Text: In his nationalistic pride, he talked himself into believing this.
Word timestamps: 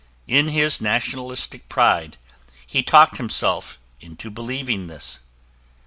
In 0.25 0.47
his 0.47 0.81
nationalistic 0.81 1.69
pride, 1.69 2.17
he 2.65 2.81
talked 2.81 3.17
himself 3.17 3.77
into 3.99 4.31
believing 4.31 4.87
this. 4.87 5.19